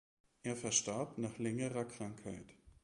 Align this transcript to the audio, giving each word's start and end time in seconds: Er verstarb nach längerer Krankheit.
Er 0.41 0.55
verstarb 0.55 1.19
nach 1.19 1.37
längerer 1.37 1.85
Krankheit. 1.85 2.55